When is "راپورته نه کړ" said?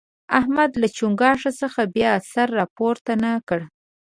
2.59-3.61